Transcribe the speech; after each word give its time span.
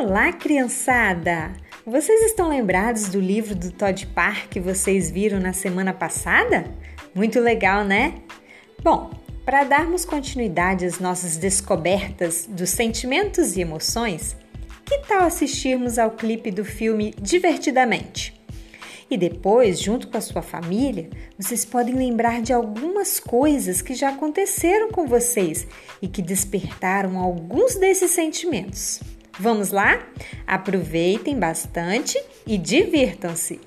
Olá, 0.00 0.32
criançada! 0.32 1.52
Vocês 1.84 2.22
estão 2.22 2.48
lembrados 2.48 3.08
do 3.08 3.18
livro 3.18 3.52
do 3.52 3.72
Todd 3.72 4.06
Parr 4.06 4.48
que 4.48 4.60
vocês 4.60 5.10
viram 5.10 5.40
na 5.40 5.52
semana 5.52 5.92
passada? 5.92 6.72
Muito 7.12 7.40
legal, 7.40 7.84
né? 7.84 8.14
Bom, 8.80 9.10
para 9.44 9.64
darmos 9.64 10.04
continuidade 10.04 10.86
às 10.86 11.00
nossas 11.00 11.36
descobertas 11.36 12.46
dos 12.48 12.70
sentimentos 12.70 13.56
e 13.56 13.60
emoções, 13.60 14.36
que 14.86 14.98
tal 14.98 15.24
assistirmos 15.24 15.98
ao 15.98 16.12
clipe 16.12 16.52
do 16.52 16.64
filme 16.64 17.12
Divertidamente? 17.20 18.40
E 19.10 19.16
depois, 19.16 19.80
junto 19.80 20.06
com 20.06 20.16
a 20.16 20.20
sua 20.20 20.42
família, 20.42 21.10
vocês 21.36 21.64
podem 21.64 21.96
lembrar 21.96 22.40
de 22.40 22.52
algumas 22.52 23.18
coisas 23.18 23.82
que 23.82 23.96
já 23.96 24.10
aconteceram 24.10 24.92
com 24.92 25.08
vocês 25.08 25.66
e 26.00 26.06
que 26.06 26.22
despertaram 26.22 27.18
alguns 27.18 27.74
desses 27.74 28.12
sentimentos. 28.12 29.00
Vamos 29.38 29.70
lá? 29.70 30.00
Aproveitem 30.46 31.38
bastante 31.38 32.20
e 32.46 32.58
divirtam-se! 32.58 33.60